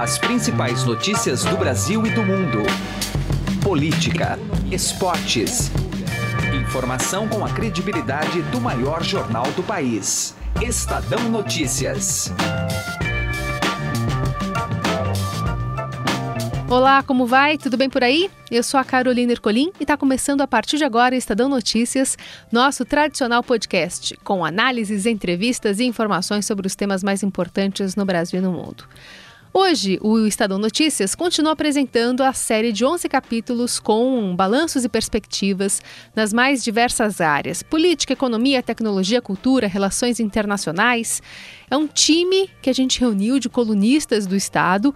[0.00, 2.62] As principais notícias do Brasil e do mundo.
[3.62, 4.38] Política,
[4.72, 5.70] esportes.
[6.58, 10.34] Informação com a credibilidade do maior jornal do país.
[10.62, 12.32] Estadão Notícias.
[16.66, 17.58] Olá, como vai?
[17.58, 18.30] Tudo bem por aí?
[18.50, 22.16] Eu sou a Carolina Ercolim e está começando a partir de agora Estadão Notícias,
[22.50, 28.38] nosso tradicional podcast, com análises, entrevistas e informações sobre os temas mais importantes no Brasil
[28.40, 28.84] e no mundo.
[29.52, 35.82] Hoje, o Estadão Notícias continua apresentando a série de 11 capítulos com balanços e perspectivas
[36.14, 41.20] nas mais diversas áreas: política, economia, tecnologia, cultura, relações internacionais.
[41.68, 44.94] É um time que a gente reuniu de colunistas do Estado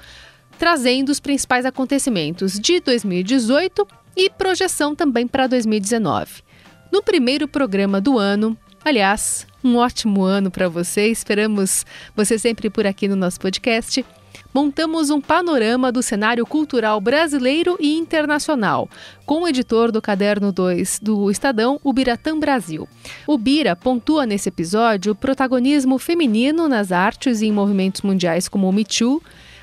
[0.57, 3.85] trazendo os principais acontecimentos de 2018
[4.17, 6.45] e projeção também para 2019.
[6.93, 12.87] No primeiro programa do ano, aliás, um ótimo ano para você, esperamos você sempre por
[12.87, 14.05] aqui no nosso podcast.
[14.55, 18.89] Montamos um panorama do cenário cultural brasileiro e internacional,
[19.27, 22.89] com o editor do Caderno 2 do Estadão, o Biratã Brasil.
[23.27, 28.69] O Bira pontua nesse episódio o protagonismo feminino nas artes e em movimentos mundiais como
[28.69, 29.21] o Me Too,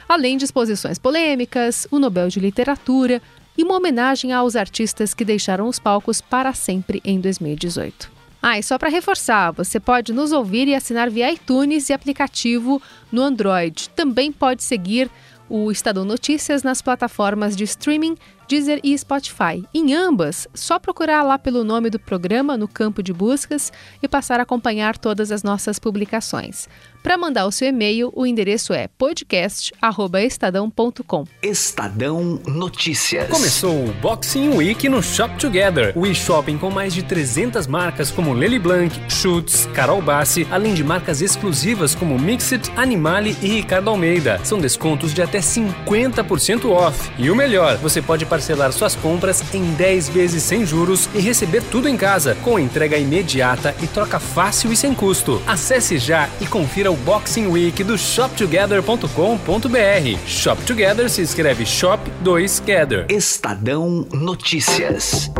[0.09, 3.21] além de exposições polêmicas, o Nobel de Literatura
[3.57, 8.20] e uma homenagem aos artistas que deixaram os palcos para sempre em 2018.
[8.41, 12.81] Ah, e só para reforçar, você pode nos ouvir e assinar via iTunes e aplicativo
[13.11, 13.87] no Android.
[13.89, 15.11] Também pode seguir
[15.47, 18.15] o Estadão Notícias nas plataformas de streaming
[18.47, 19.63] Deezer e Spotify.
[19.73, 24.39] Em ambas, só procurar lá pelo nome do programa no campo de buscas e passar
[24.39, 26.67] a acompanhar todas as nossas publicações.
[27.03, 31.25] Para mandar o seu e-mail, o endereço é podcast@estadão.com.
[31.41, 33.27] Estadão Notícias.
[33.27, 38.33] Começou o Boxing Week no Shop Together, o e-shopping com mais de 300 marcas como
[38.33, 44.39] Lely Blanc, Schutz, Carol Bassi, além de marcas exclusivas como Mixit, Animale e Ricardo Almeida.
[44.43, 47.09] São descontos de até 50% off.
[47.17, 51.63] E o melhor, você pode parcelar suas compras em 10 vezes sem juros e receber
[51.63, 55.41] tudo em casa, com entrega imediata e troca fácil e sem custo.
[55.47, 60.27] Acesse já e confira o Boxing Week do shoptogether.com.br.
[60.27, 63.05] Shop Together se escreve Shop 2 Gather.
[63.09, 65.31] Estadão Notícias.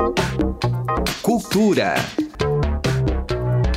[1.22, 1.95] Cultura.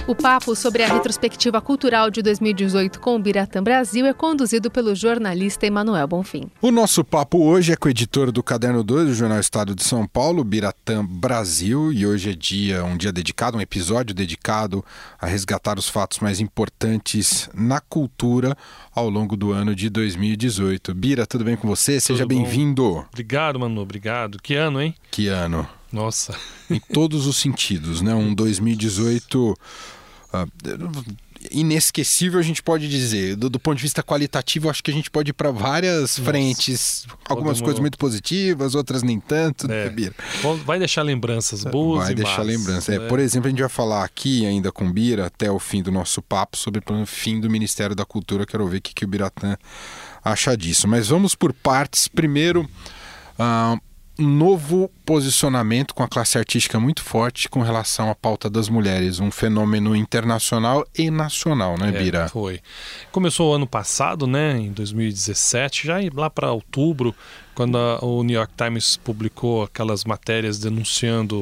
[0.07, 4.95] O papo sobre a retrospectiva cultural de 2018 com o Biratã Brasil é conduzido pelo
[4.95, 6.51] jornalista Emanuel Bonfim.
[6.61, 9.83] O nosso papo hoje é com o editor do Caderno 2 do Jornal Estado de
[9.83, 14.85] São Paulo, Biratã Brasil, e hoje é dia, um dia dedicado, um episódio dedicado
[15.19, 18.55] a resgatar os fatos mais importantes na cultura
[18.95, 20.93] ao longo do ano de 2018.
[20.93, 21.99] Bira, tudo bem com você?
[21.99, 23.07] Seja bem-vindo.
[23.11, 24.37] Obrigado, Manu, obrigado.
[24.43, 24.95] Que ano, hein?
[25.11, 25.67] Que ano.
[25.95, 26.37] Nossa.
[26.69, 28.13] Em todos os sentidos, né?
[28.15, 31.15] Um 2018 uh,
[31.53, 33.37] inesquecível, a gente pode dizer.
[33.37, 36.23] Do, do, ponto de vista qualitativo, acho que a gente pode ir para várias Nossa.
[36.25, 37.07] frentes.
[37.29, 39.71] Algumas coisas muito positivas, outras nem tanto.
[39.71, 39.89] É.
[39.89, 40.11] Né,
[40.65, 42.89] vai deixar lembranças boas Vai deixar lembranças.
[42.89, 43.07] É, é.
[43.07, 45.93] Por exemplo, a gente vai falar aqui ainda com o Bira, até o fim do
[45.93, 48.45] nosso papo, sobre o fim do Ministério da Cultura.
[48.45, 49.57] Quero ver o que, que o Biratã
[50.25, 50.89] acha disso.
[50.89, 52.09] Mas vamos por partes.
[52.09, 52.69] Primeiro...
[53.39, 53.81] Uh,
[54.23, 59.31] novo posicionamento com a classe artística muito forte com relação à pauta das mulheres, um
[59.31, 62.25] fenômeno internacional e nacional, né, Bira?
[62.25, 62.61] É, foi.
[63.11, 67.15] Começou ano passado, né, em 2017, já lá para outubro,
[67.55, 71.41] quando a, o New York Times publicou aquelas matérias denunciando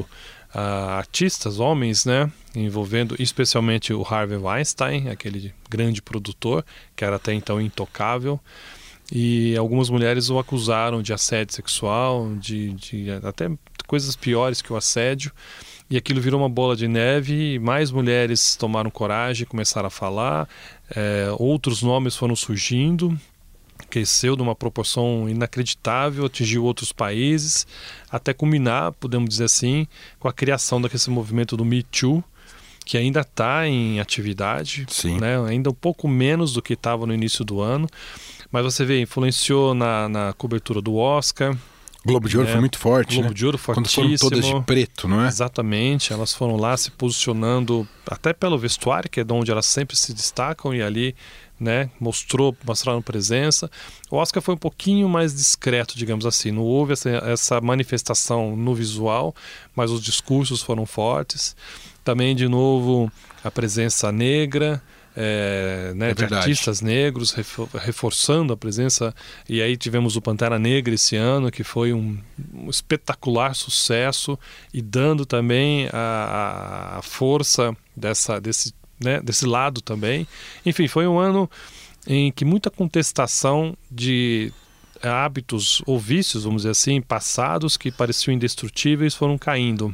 [0.55, 7.33] uh, artistas, homens, né, envolvendo especialmente o Harvey Weinstein, aquele grande produtor, que era até
[7.33, 8.39] então intocável
[9.11, 13.49] e algumas mulheres o acusaram de assédio sexual, de, de até
[13.87, 15.31] coisas piores que o assédio.
[15.89, 20.49] E aquilo virou uma bola de neve, mais mulheres tomaram coragem, começaram a falar,
[20.95, 23.15] é, outros nomes foram surgindo,
[23.89, 27.67] cresceu de uma proporção inacreditável, atingiu outros países,
[28.09, 29.85] até culminar, podemos dizer assim,
[30.19, 32.23] com a criação daquele movimento do Me Too,
[32.85, 34.85] que ainda está em atividade,
[35.19, 35.39] né?
[35.47, 37.87] ainda um pouco menos do que estava no início do ano,
[38.53, 41.57] mas você vê, influenciou na, na cobertura do Oscar.
[42.05, 43.33] Globo de Ouro foi muito forte, Globo né?
[43.33, 44.03] de Ouro fortíssimo.
[44.03, 45.27] Quando foram todas de preto, não é?
[45.27, 49.95] Exatamente, elas foram lá se posicionando até pelo vestuário, que é de onde elas sempre
[49.95, 51.15] se destacam e ali,
[51.59, 53.71] né, mostrou, mostraram presença.
[54.11, 56.51] O Oscar foi um pouquinho mais discreto, digamos assim.
[56.51, 59.33] Não houve essa, essa manifestação no visual,
[59.75, 61.55] mas os discursos foram fortes.
[62.03, 63.11] Também, de novo,
[63.43, 64.79] a presença negra,
[65.15, 67.31] é, né, é de artistas negros,
[67.73, 69.13] reforçando a presença.
[69.47, 72.17] E aí tivemos o Pantera Negra esse ano, que foi um,
[72.53, 74.37] um espetacular sucesso
[74.73, 80.27] e dando também a, a força dessa, desse, né, desse lado também.
[80.65, 81.49] Enfim, foi um ano
[82.07, 84.51] em que muita contestação de
[85.01, 89.93] hábitos ou vícios, vamos dizer assim, passados que pareciam indestrutíveis foram caindo.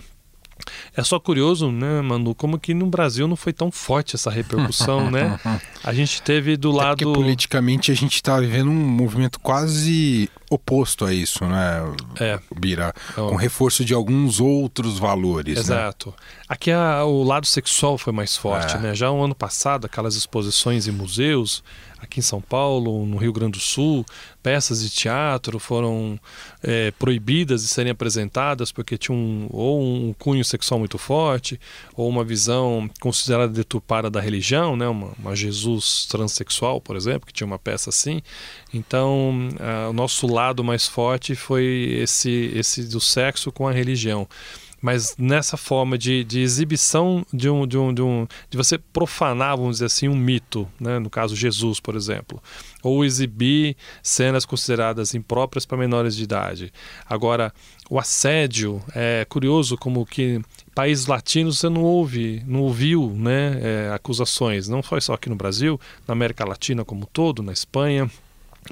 [0.95, 5.09] É só curioso, né, Manu, como que no Brasil não foi tão forte essa repercussão,
[5.09, 5.39] né?
[5.83, 6.97] A gente teve do É lado.
[6.97, 12.39] porque politicamente a gente está vivendo um movimento quase oposto a isso, né, É.
[12.59, 12.93] Bira?
[13.11, 15.55] Então- Com reforço de alguns outros valores.
[15.55, 15.61] né?
[15.61, 16.13] Exato.
[16.47, 18.79] Aqui a- o lado sexual foi mais forte, É.
[18.79, 18.95] né?
[18.95, 21.63] Já um ano passado, aquelas exposições em museus,
[22.01, 24.05] aqui em São Paulo, no Rio Grande do Sul,
[24.41, 26.19] peças de teatro foram
[26.63, 31.59] é, proibidas de serem apresentadas porque tinham um, ou um cunho sexual muito forte,
[31.95, 34.87] ou uma visão considerada deturpada da religião, né?
[34.87, 38.21] Uma, uma Jesus transexual, por exemplo, que tinha uma peça assim.
[38.73, 44.27] Então, ah, o nosso lado mais forte foi esse, esse do sexo com a religião
[44.81, 49.57] mas nessa forma de, de exibição de um, de um de um de você profanar
[49.57, 50.99] vamos dizer assim um mito né?
[50.99, 52.41] No caso Jesus por exemplo.
[52.81, 56.73] Ou exibir cenas consideradas impróprias para menores de idade.
[57.07, 57.53] Agora
[57.89, 60.41] o assédio é curioso como que
[60.73, 63.59] países latinos você não ouve não ouviu né?
[63.61, 64.67] É, acusações.
[64.67, 68.09] Não foi só aqui no Brasil na América Latina como um todo na Espanha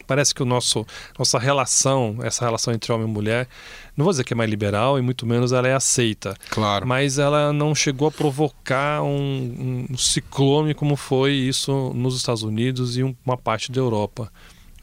[0.05, 0.85] Parece que o nosso
[1.17, 3.47] nossa relação, essa relação entre homem e mulher,
[3.95, 6.85] não vou dizer que é mais liberal e muito menos ela é aceita, Claro.
[6.85, 12.97] mas ela não chegou a provocar um, um ciclone como foi isso nos Estados Unidos
[12.97, 14.31] e um- uma parte da Europa,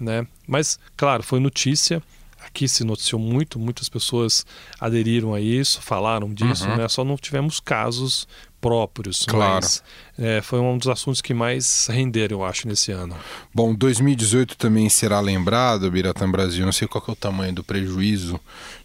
[0.00, 0.26] né?
[0.48, 2.02] Mas claro, foi notícia.
[2.46, 4.44] Aqui se noticiou muito, muitas pessoas
[4.78, 6.76] aderiram a isso, falaram disso, Uhum.
[6.76, 6.88] né?
[6.88, 8.28] Só não tivemos casos
[8.64, 9.56] próprios, Claro.
[9.56, 9.82] mas
[10.18, 13.14] é, foi um dos assuntos que mais renderam, eu acho, nesse ano.
[13.54, 16.64] Bom, 2018 também será lembrado, Biratã Brasil.
[16.64, 18.40] Não sei qual é o tamanho do prejuízo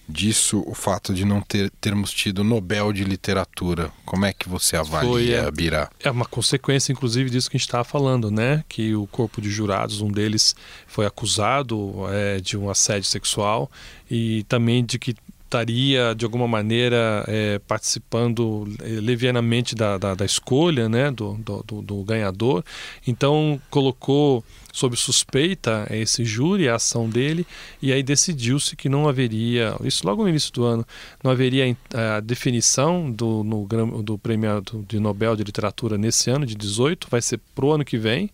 [0.08, 3.92] disso, o fato de não ter, termos tido Nobel de Literatura.
[4.04, 5.88] Como é que você avalia, Foi, é.
[6.04, 8.64] É uma consequência, inclusive, disso que a gente estava falando, né?
[8.68, 10.56] Que o corpo de jurados, um deles
[10.88, 13.72] foi acusado é, de um assédio sexual
[14.10, 15.16] e também de que
[15.50, 21.10] estaria, de alguma maneira, é, participando eh, levianamente da, da, da escolha né?
[21.10, 22.64] do, do, do- do ganhador.
[23.08, 27.46] Então, colocou sob suspeita esse júri, a ação dele,
[27.82, 30.86] e aí decidiu-se que não haveria, isso logo no início do ano,
[31.24, 33.66] não haveria a definição do, no,
[34.04, 37.98] do prêmio de Nobel de Literatura nesse ano, de 18, vai ser pro ano que
[37.98, 38.30] vem.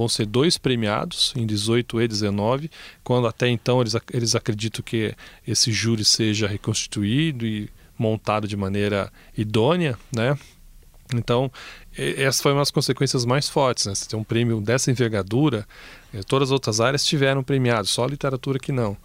[0.00, 2.70] Vão ser dois premiados, em 18 e 19,
[3.04, 5.14] quando até então eles, eles acreditam que
[5.46, 7.68] esse júri seja reconstituído e
[7.98, 10.38] montado de maneira idônea, né?
[11.14, 11.52] Então,
[11.94, 13.84] essa foi uma das consequências mais fortes.
[13.84, 13.94] Né?
[13.94, 15.68] Você tem um prêmio dessa envergadura,
[16.14, 18.96] eh, todas as outras áreas tiveram premiado, só a literatura que não.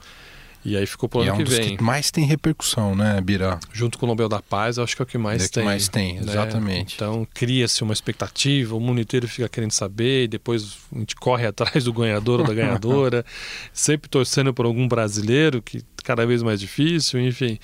[0.66, 1.78] E aí ficou para o E é ano um que dos vem.
[1.78, 3.60] que mais tem repercussão, né, Bira?
[3.72, 5.48] Junto com o Nobel da Paz, eu acho que é o que mais É o
[5.48, 5.64] que tem.
[5.64, 6.22] mais tem, né?
[6.32, 6.96] exatamente.
[6.96, 11.46] Então, cria-se uma expectativa, o mundo inteiro fica querendo saber, e depois a gente corre
[11.46, 13.24] atrás do ganhador ou da ganhadora,
[13.72, 17.60] sempre torcendo por algum brasileiro, que cada vez mais difícil, enfim.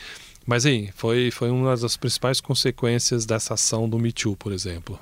[0.45, 4.99] Mas, hein, foi, foi uma das principais consequências dessa ação do Me Too, por exemplo.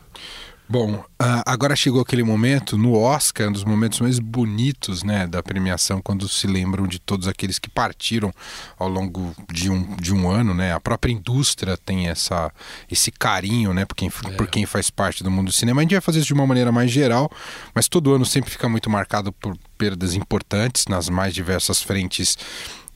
[0.71, 5.41] Bom, ah, agora chegou aquele momento no Oscar, um dos momentos mais bonitos né, da
[5.41, 8.31] premiação, quando se lembram de todos aqueles que partiram
[8.77, 10.53] ao longo de um, de um ano.
[10.53, 10.71] Né?
[10.71, 12.53] A própria indústria tem essa,
[12.87, 15.81] esse carinho né, por, quem, por quem faz parte do mundo do cinema.
[15.81, 17.31] A gente vai fazer isso de uma maneira mais geral,
[17.73, 22.37] mas todo ano sempre fica muito marcado por perdas importantes nas mais diversas frentes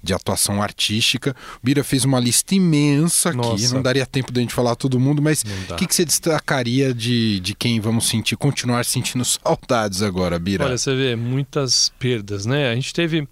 [0.04, 1.34] de atuação artística.
[1.56, 3.74] O Bira fez uma lista imensa aqui, Nossa.
[3.74, 7.40] não daria tempo da gente falar todo mundo, mas o que, que você destacaria de,
[7.40, 10.66] de quem vamos sentir, continuar sentindo saudades agora, Bira?
[10.66, 12.70] Olha, você vê muitas perdas, né?
[12.70, 13.28] A gente teve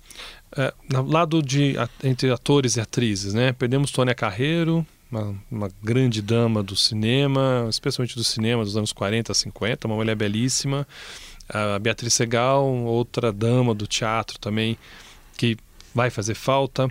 [0.55, 0.73] é,
[1.05, 3.51] lado de a- entre atores e atrizes, né?
[3.51, 9.33] Perdemos Tônia Carreiro, uma, uma grande dama do cinema, especialmente do cinema dos anos 40,
[9.33, 10.87] 50, uma mulher belíssima.
[11.49, 14.77] A Beatriz Segal, outra dama do teatro também,
[15.35, 15.57] que
[15.93, 16.89] vai fazer falta.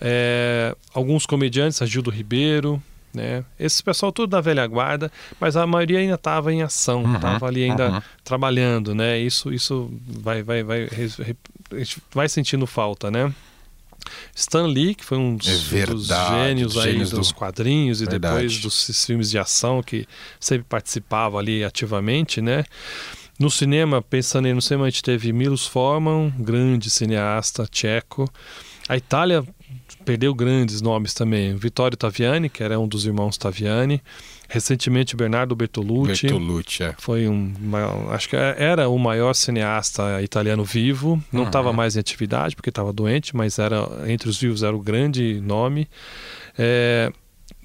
[0.00, 2.82] É, alguns comediantes, a Gildo Ribeiro,
[3.14, 3.44] né?
[3.60, 7.46] Esse pessoal tudo da velha guarda, mas a maioria ainda estava em ação, Uhum, estava
[7.46, 8.02] ali ainda uhum.
[8.24, 9.18] trabalhando, né?
[9.18, 10.84] Isso, isso vai, vai, vai,
[11.70, 13.32] a gente vai sentindo falta, né?
[14.34, 15.62] Stan Lee, que foi um dos, É dos
[16.08, 18.34] verdade, gênios aí gênios dos do- quadrinhos e Verdade.
[18.34, 20.06] depois dos filmes de ação que
[20.40, 22.64] sempre participava ali ativamente, né?
[23.42, 28.32] No cinema, pensando aí no cinema, a gente teve Milos Forman, grande cineasta tcheco.
[28.88, 29.42] A Itália
[30.04, 31.56] perdeu grandes nomes também.
[31.56, 34.00] Vittorio Taviani, que era um dos irmãos Taviani.
[34.48, 36.28] Recentemente, Bernardo Bertolucci.
[36.28, 36.94] Bertolucci, é.
[36.98, 37.52] Foi um.
[38.12, 41.20] Acho que era o maior cineasta italiano vivo.
[41.32, 41.46] Não Uhum.
[41.48, 45.40] estava mais em atividade porque estava doente, mas era entre os vivos era o grande
[45.40, 45.88] nome.
[46.56, 47.10] É,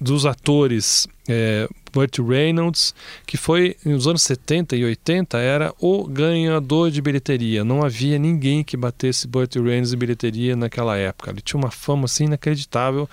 [0.00, 2.94] dos atores, é, Burt Reynolds,
[3.26, 7.64] que foi nos anos 70 e 80 era o ganhador de bilheteria.
[7.64, 11.30] Não havia ninguém que batesse Burt Reynolds em bilheteria naquela época.
[11.30, 13.08] Ele tinha uma fama assim inacreditável.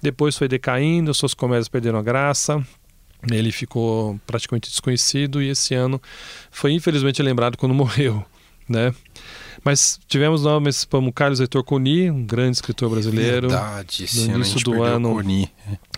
[0.00, 2.64] Depois foi decaindo, suas comédias perderam a graça.
[3.30, 6.00] Ele ficou praticamente desconhecido e esse ano
[6.50, 8.24] foi infelizmente lembrado quando morreu,
[8.68, 8.94] né?
[9.64, 13.48] Mas tivemos nomes como Carlos Heitor Coni, um grande escritor brasileiro.
[13.48, 15.50] Verdade, esse no início do ano Coni.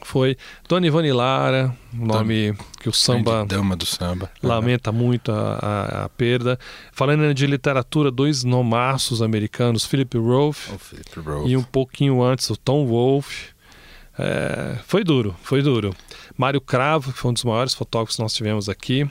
[0.04, 0.36] foi
[0.68, 6.04] Dona Ivone Lara, um nome que o samba dama do samba lamenta muito a, a,
[6.04, 6.56] a, perda.
[6.92, 11.48] Falando de literatura, dois nomaços americanos, Philip Roth, oh, Philip Roth.
[11.48, 13.56] e um pouquinho antes o Tom Wolfe.
[14.16, 15.94] É, foi duro, foi duro.
[16.38, 19.10] Mário Cravo, que foi um dos maiores fotógrafos que nós tivemos aqui.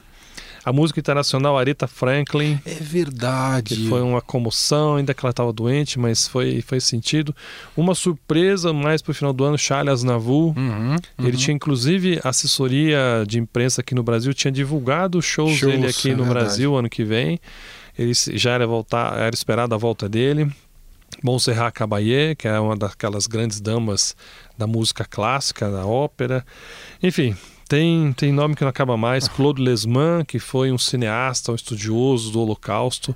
[0.65, 2.60] A música internacional Aretha Franklin.
[2.65, 3.75] É verdade.
[3.75, 7.36] Que foi uma comoção, ainda que ela estava doente, mas foi, foi sentido.
[7.77, 10.57] Uma surpresa mais para o final do ano, Charles Aznavour.
[10.57, 10.98] Uhum, uhum.
[11.19, 16.10] Ele tinha inclusive assessoria de imprensa aqui no Brasil, tinha divulgado shows, shows dele aqui
[16.10, 16.45] é no verdade.
[16.45, 17.39] Brasil ano que vem.
[17.98, 20.51] Ele já era voltar, era esperada a volta dele.
[21.24, 24.15] Montserrat Caballé, que é uma daquelas grandes damas
[24.57, 26.45] da música clássica, da ópera.
[27.01, 27.36] Enfim,
[27.67, 29.27] tem, tem nome que não acaba mais.
[29.27, 33.15] Claude Lesman, que foi um cineasta, um estudioso do Holocausto,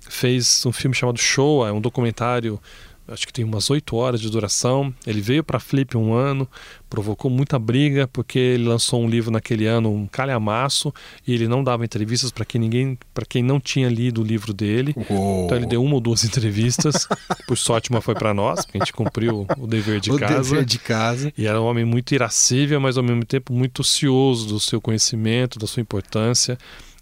[0.00, 2.60] fez um filme chamado Shoah, é um documentário
[3.08, 4.92] acho que tem umas oito horas de duração.
[5.06, 6.48] Ele veio para Flip um ano,
[6.88, 10.92] provocou muita briga porque ele lançou um livro naquele ano, um calhamaço,
[11.26, 14.52] e ele não dava entrevistas para quem ninguém, para quem não tinha lido o livro
[14.52, 14.94] dele.
[15.10, 15.44] Uou.
[15.44, 17.06] Então ele deu uma ou duas entrevistas.
[17.46, 20.50] Por sorte, uma foi para nós, porque a gente cumpriu o dever de o casa.
[20.50, 21.32] dever de casa.
[21.36, 25.58] E era um homem muito irascível, mas ao mesmo tempo muito ocioso do seu conhecimento,
[25.58, 26.58] da sua importância.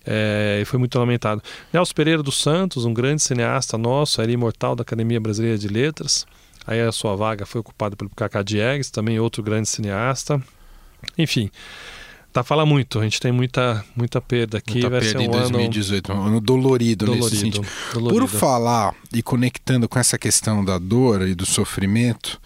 [0.06, 1.42] É, e foi muito lamentado.
[1.72, 6.26] Nelson Pereira dos Santos, um grande cineasta nosso, era imortal da Academia Brasileira de Letras.
[6.66, 10.42] Aí a sua vaga foi ocupada pelo Cacá Diegues, também outro grande cineasta.
[11.18, 11.50] Enfim,
[12.32, 14.72] tá fala muito, a gente tem muita, muita perda aqui.
[14.72, 17.66] Muita vai perda ser em um 2018, um ano dolorido, dolorido nesse sentido.
[17.92, 18.20] dolorido.
[18.20, 22.40] Por falar e conectando com essa questão da dor e do sofrimento,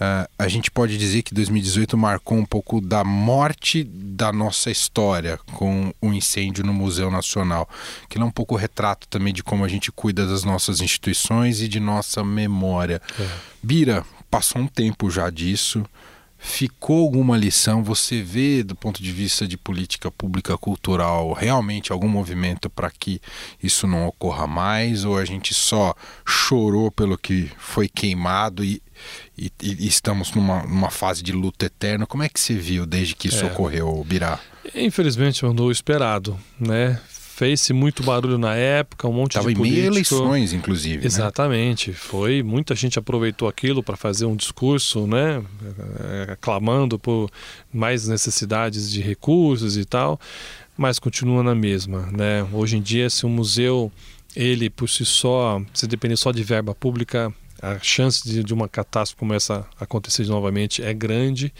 [0.00, 5.38] Uh, a gente pode dizer que 2018 marcou um pouco da morte da nossa história
[5.52, 7.68] com o incêndio no Museu Nacional,
[8.08, 11.68] que é um pouco retrato também de como a gente cuida das nossas instituições e
[11.68, 13.02] de nossa memória.
[13.20, 13.28] É.
[13.62, 15.84] Bira, passou um tempo já disso.
[16.42, 17.84] Ficou alguma lição?
[17.84, 23.20] Você vê, do ponto de vista de política pública cultural, realmente algum movimento para que
[23.62, 25.04] isso não ocorra mais?
[25.04, 25.94] Ou a gente só
[26.26, 28.82] chorou pelo que foi queimado e,
[29.36, 32.06] e, e estamos numa, numa, fase de luta eterna?
[32.06, 33.46] Como é que você viu desde que isso É.
[33.46, 34.40] ocorreu, Birá?
[34.74, 36.98] Infelizmente mandou o esperado, né?
[37.40, 40.14] Fez-se muito barulho na época, um monte Estava de em meio político.
[40.14, 40.98] eleições, inclusive.
[40.98, 41.06] né?
[41.06, 45.42] Exatamente, foi muita gente aproveitou aquilo para fazer um discurso, né,
[46.00, 47.30] eh, clamando por
[47.72, 50.20] mais necessidades de recursos e tal,
[50.76, 52.46] mas continua na mesma, né?
[52.52, 53.90] Hoje em dia, se um museu
[54.36, 57.32] ele por si só, se depender só de verba pública,
[57.62, 61.50] a chance de, de uma catástrofe como essa acontecer novamente é grande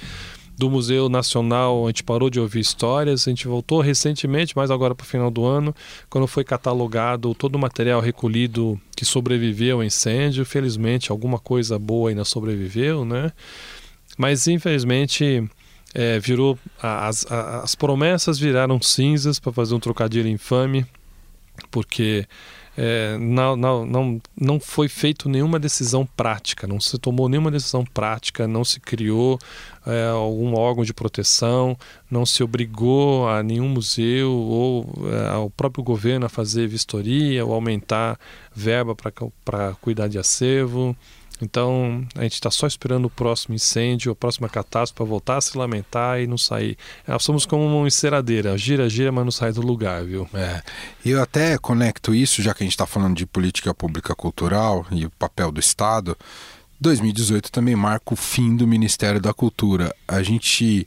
[0.60, 4.94] do Museu Nacional, a gente parou de ouvir histórias, a gente voltou recentemente, mas agora
[4.94, 5.74] para o final do ano,
[6.10, 10.44] quando foi catalogado todo o material recolhido que sobreviveu ao incêndio.
[10.44, 13.32] Felizmente, alguma coisa boa ainda sobreviveu, né?
[14.18, 15.48] Mas infelizmente
[15.94, 20.84] é, virou as, as promessas viraram cinzas para fazer um trocadilho infame,
[21.70, 22.26] porque
[22.82, 27.84] é, não, não, não, não foi feito nenhuma decisão prática, não se tomou nenhuma decisão
[27.84, 29.38] prática, não se criou
[29.86, 31.76] é, algum órgão de proteção,
[32.10, 37.52] não se obrigou a nenhum museu ou é, ao próprio governo a fazer vistoria ou
[37.52, 38.18] aumentar
[38.54, 38.96] verba
[39.44, 40.96] para cuidar de acervo.
[41.40, 45.40] Então a gente está só esperando o próximo incêndio, a próxima catástrofe para voltar a
[45.40, 46.76] se lamentar e não sair.
[47.06, 50.28] Nós somos como uma enceradeira, gira, gira, mas não sai do lugar, viu?
[50.34, 50.62] É.
[51.04, 55.06] Eu até conecto isso, já que a gente está falando de política pública cultural e
[55.06, 56.16] o papel do Estado.
[56.80, 59.94] 2018 também marca o fim do Ministério da Cultura.
[60.08, 60.86] A gente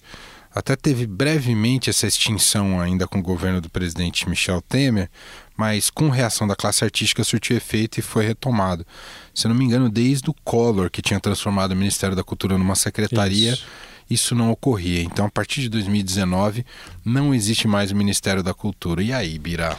[0.54, 5.10] até teve brevemente essa extinção ainda com o governo do presidente Michel Temer,
[5.56, 8.86] mas com reação da classe artística surtiu efeito e foi retomado.
[9.34, 12.76] Se não me engano, desde o Collor, que tinha transformado o Ministério da Cultura numa
[12.76, 13.66] secretaria, Isso.
[14.10, 15.02] isso não ocorria.
[15.02, 16.66] Então, a partir de 2019,
[17.06, 19.02] não existe mais o Ministério da Cultura.
[19.02, 19.78] E aí, Birá?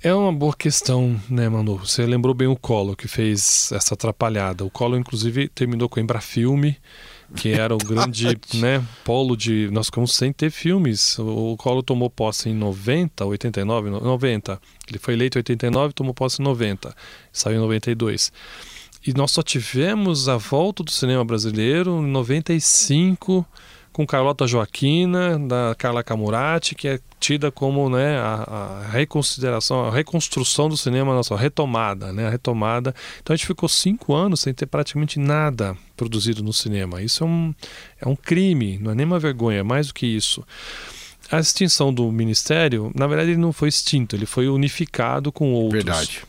[0.00, 1.76] É uma boa questão, né, Manu?
[1.76, 4.64] Você lembrou bem o Collor que fez essa atrapalhada.
[4.64, 6.76] O Collor, inclusive, terminou com a Embrafilme,
[7.36, 9.68] que era o grande né, polo de.
[9.70, 11.18] Nós ficamos sem ter filmes.
[11.18, 14.60] O Collor tomou posse em 90, 89, 90.
[14.88, 16.94] Ele foi eleito em 89 tomou posse em 90.
[17.32, 18.32] Saiu em 92.
[19.06, 23.46] E nós só tivemos a volta do cinema brasileiro em 95
[23.98, 29.90] com Carlota Joaquina, da Carla Camurati, que é tida como né, a, a, reconsideração, a
[29.90, 32.94] reconstrução do cinema, nossa, retomada, né, a retomada.
[33.20, 37.02] Então a gente ficou cinco anos sem ter praticamente nada produzido no cinema.
[37.02, 37.52] Isso é um,
[38.00, 40.44] é um crime, não é nem uma vergonha, é mais do que isso.
[41.28, 45.72] A extinção do ministério, na verdade, ele não foi extinto, ele foi unificado com outros.
[45.72, 46.22] Verdade.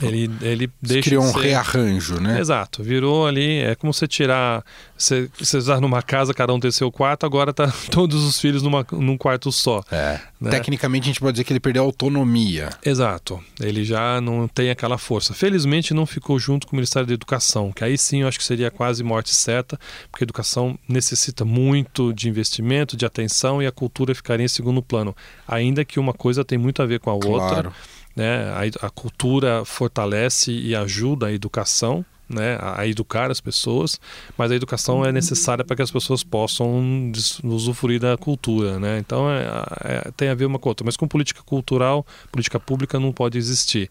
[0.00, 1.40] Ele, ele deixa criou um ser...
[1.40, 2.40] rearranjo, né?
[2.40, 2.82] Exato.
[2.82, 4.64] Virou ali, é como você tirar,
[4.96, 8.62] você, você usar numa casa, cada um ter seu quarto, agora tá todos os filhos
[8.62, 9.82] numa, num quarto só.
[9.90, 10.18] É.
[10.40, 10.50] Né?
[10.50, 12.70] Tecnicamente a gente pode dizer que ele perdeu a autonomia.
[12.84, 13.42] Exato.
[13.60, 15.34] Ele já não tem aquela força.
[15.34, 18.44] Felizmente não ficou junto com o Ministério da Educação, que aí sim eu acho que
[18.44, 19.78] seria quase morte certa,
[20.10, 24.82] porque a educação necessita muito de investimento, de atenção e a cultura ficaria em segundo
[24.82, 25.14] plano.
[25.46, 27.14] Ainda que uma coisa tem muito a ver com a
[27.48, 27.72] Claro.
[28.14, 28.44] Né?
[28.50, 32.58] A, a cultura fortalece e ajuda a educação, né?
[32.60, 34.00] a, educar as pessoas,
[34.36, 37.12] mas a educação é necessária para que as pessoas possam
[37.44, 38.78] usufruir da cultura.
[38.78, 38.98] Né?
[38.98, 39.46] Então é-
[39.84, 43.12] é- tem a ver uma com a outra, mas com política cultural, política pública não
[43.12, 43.90] pode existir.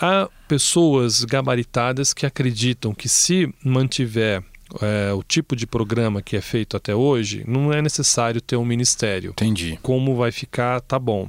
[0.00, 4.42] Há pessoas gabaritadas que acreditam que se mantiver
[4.80, 8.64] é, o tipo de programa que é feito até hoje, não é necessário ter um
[8.64, 9.78] ministério Entendi.
[9.82, 11.28] como vai ficar, tá bom.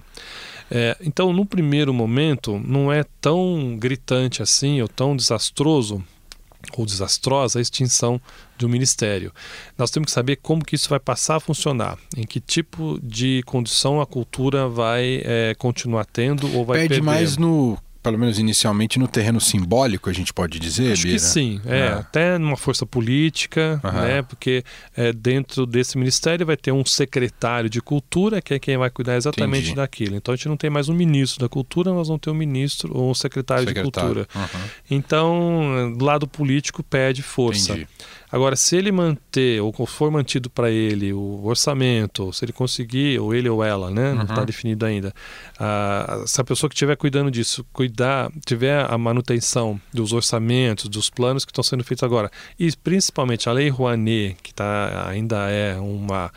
[0.70, 6.04] É, então, no primeiro momento, não é tão gritante assim, ou tão desastroso
[6.78, 8.22] ou desastrosa a extinção
[8.58, 9.34] do ministério.
[9.78, 13.44] Nós temos que saber como que isso vai passar a funcionar, em que tipo de
[13.46, 17.06] condição a cultura vai é, continuar tendo ou vai Perde perder.
[17.06, 21.16] mais no, pelo menos inicialmente, no terreno simbólico, a gente pode dizer, Acho Bira?
[21.16, 21.88] que sim, é, É.
[21.94, 24.02] até numa força política, Aham.
[24.02, 24.22] né?
[24.22, 24.64] Porque
[24.96, 29.16] é, dentro desse ministério vai ter um secretário de cultura que é quem vai cuidar
[29.16, 29.76] exatamente Entendi.
[29.76, 30.16] daquilo.
[30.18, 32.92] Então a gente não tem mais um ministro da cultura, nós vamos ter um ministro
[32.96, 34.10] ou um secretário, de Secretário.
[34.26, 34.28] cultura.
[34.36, 34.70] Aham.
[34.92, 37.72] Então, do lado político perde força.
[37.74, 37.88] Entendi.
[38.34, 43.32] Agora, se ele manter, ou for mantido para ele o orçamento, se ele conseguir, ou
[43.32, 44.12] ele ou ela, né?
[44.12, 44.46] Não está Uhum.
[44.46, 45.14] definido ainda.
[45.60, 51.12] Ah, se a pessoa que estiver cuidando disso, cuidar, tiver a manutenção dos orçamentos, dos
[51.12, 55.76] planos que estão sendo feitos agora, e principalmente a Lei Rouanet, que tá, ainda é
[55.80, 56.32] uma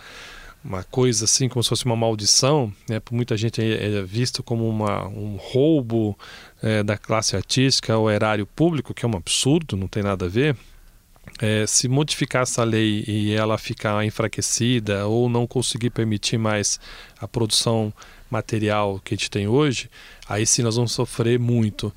[0.62, 2.98] uma coisa assim como se fosse uma maldição, né?
[3.00, 6.18] Por muita gente é, é visto como uma, um roubo
[6.60, 10.28] é, da classe artística ao erário público, que é um absurdo, não tem nada a
[10.28, 10.56] ver.
[11.40, 16.80] É, se modificar essa lei e ela ficar enfraquecida ou não conseguir permitir mais
[17.20, 17.92] a produção
[18.30, 19.90] material que a gente tem hoje,
[20.28, 21.92] aí sim nós vamos sofrer muito.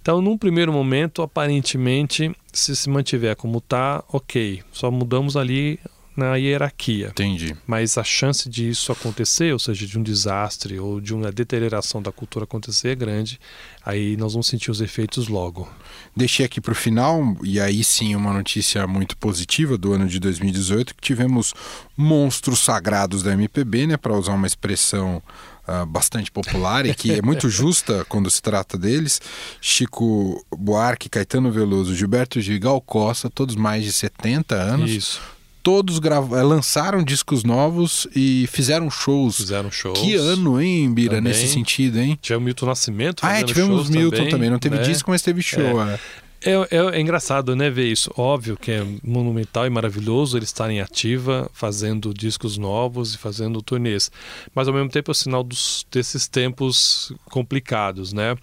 [0.00, 5.78] Então, num primeiro momento, aparentemente, se se mantiver como está, ok, só mudamos ali
[6.16, 7.08] na hierarquia.
[7.08, 7.56] Entendi.
[7.66, 12.00] Mas a chance de isso acontecer, ou seja, de um desastre ou de uma deterioração
[12.00, 13.40] da cultura acontecer é grande.
[13.84, 15.68] Aí nós vamos sentir os efeitos logo.
[16.16, 20.18] Deixei aqui para o final, e aí sim uma notícia muito positiva do ano de
[20.20, 21.52] 2018, que tivemos
[21.96, 25.22] monstros sagrados da MPB, né, para usar uma expressão
[25.66, 29.20] ah, bastante popular e que é muito justa quando se trata deles.
[29.60, 34.90] Chico Buarque, Caetano Veloso, Gilberto Gil e Gal Costa, todos mais de 70 anos.
[34.90, 35.33] Isso.
[35.64, 39.38] Todos eh, lançaram discos novos e fizeram shows.
[39.38, 39.98] Fizeram shows.
[39.98, 41.32] Que ano, hein, Bira, Também.
[41.32, 42.18] nesse sentido, hein?
[42.20, 43.20] Tivemos o Milton Nascimento.
[43.26, 44.82] Ah, é, tivemos shows Milton também, não teve né?
[44.82, 45.82] disco, mas teve show.
[45.82, 45.98] é.
[46.46, 48.12] É, é- é engraçado, né, ver isso.
[48.18, 54.12] Óbvio que é monumental e maravilhoso eles estarem ativa, fazendo discos novos e fazendo turnês.
[54.54, 58.36] Mas ao mesmo tempo é o sinal dos, desses tempos complicados, né?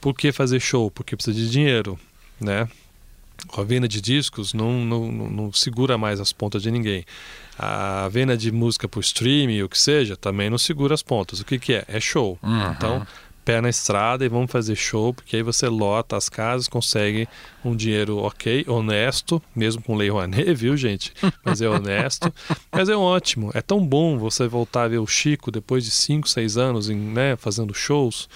[0.00, 0.92] Por que fazer show?
[0.92, 1.98] Porque precisa de dinheiro,
[2.40, 2.68] né?
[3.56, 7.04] A venda de discos não, não, não- segura mais as pontas de ninguém.
[7.58, 11.40] A venda de música por streaming, o que seja, também não segura as pontas.
[11.40, 11.84] O que, que é?
[11.88, 12.38] É show.
[12.42, 12.70] Uhum.
[12.72, 13.06] Então,
[13.44, 17.28] pé na estrada e vamos fazer show, porque aí você lota as casas, consegue
[17.64, 21.12] um dinheiro ok, honesto, mesmo com lei Rouanet, viu, gente?
[21.44, 22.32] Mas é honesto.
[22.72, 23.50] Mas é ótimo.
[23.54, 26.96] É tão bom você voltar a ver o Chico depois de 5, 6 anos em,
[26.96, 28.28] né, fazendo shows.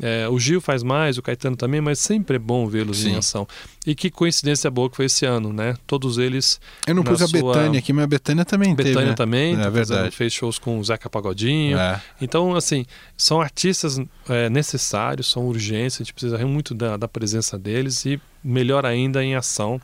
[0.00, 3.48] É, o Gil faz mais, o Caetano também, mas sempre é bom vê-los em ação.
[3.84, 5.74] E que coincidência boa que foi esse ano, né?
[5.86, 6.60] Todos eles.
[6.86, 8.90] Eu não na pus a sua- Betânia aqui, mas a Betânia também teve.
[8.90, 9.14] Betânia né?
[9.16, 10.14] também, É tá verdade.
[10.14, 11.76] fez shows com o Zeca Pagodinho.
[11.78, 12.00] É.
[12.20, 17.58] Então, assim, são artistas é, necessários, são urgentes, a gente precisa muito da, da presença
[17.58, 19.80] deles e, melhor ainda, em ação,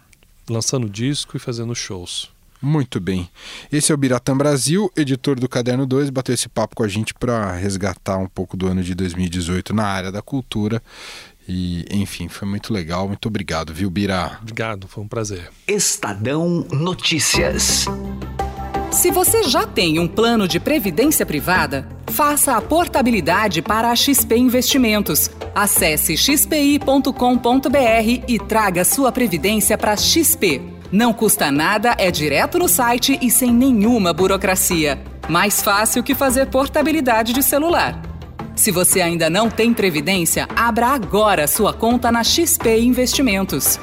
[0.49, 2.31] lançando disco e fazendo shows.
[2.65, 3.29] Muito bem.
[3.71, 7.13] Esse é o Biratã Brasil, editor do Caderno 2, bateu esse papo com a gente
[7.13, 10.83] para resgatar um pouco do ano de 2018 na área da cultura.
[11.47, 13.07] E, enfim, foi muito legal.
[13.07, 14.39] Muito obrigado, viu, Bira?
[14.41, 15.51] Obrigado, foi um prazer.
[15.69, 17.85] Estadão Notícias.
[18.91, 24.37] Se você já tem um plano de previdência privada, faça a portabilidade para a XP
[24.37, 25.31] Investimentos.
[25.55, 27.13] Acesse xpi.com.br
[28.27, 30.74] e traga sua previdência para XP.
[30.95, 35.03] Não custa nada, é direto no site e sem nenhuma burocracia.
[35.29, 38.01] Mais fácil que fazer portabilidade de celular.
[38.55, 43.77] Se você ainda não tem previdência, abra agora sua conta na XP Investimentos.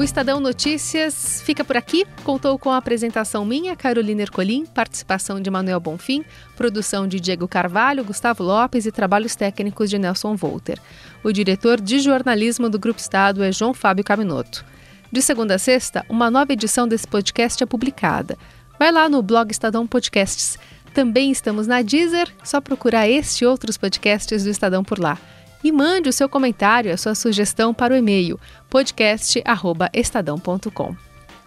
[0.00, 2.06] O Estadão Notícias fica por aqui.
[2.24, 6.24] Contou com a apresentação minha, Carolina Ercolim, participação de Manuel Bonfim,
[6.56, 10.80] produção de Diego Carvalho, Gustavo Lopes e trabalhos técnicos de Nelson Volter.
[11.22, 14.64] O diretor de jornalismo do Grupo Estado é João Fábio Caminoto.
[15.12, 18.38] De segunda a sexta, uma nova edição desse podcast é publicada.
[18.78, 20.58] Vai lá no blog Estadão Podcasts.
[20.94, 25.18] Também estamos na Deezer, só procurar este e outros podcasts do Estadão por lá
[25.62, 30.96] e mande o seu comentário, a sua sugestão para o e-mail podcast@estadão.com.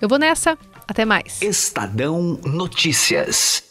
[0.01, 1.41] Eu vou nessa, até mais.
[1.41, 3.62] Estadão Notícias.